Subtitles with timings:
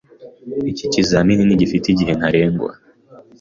[0.71, 2.71] Iki kizamini ntigifite igihe ntarengwa.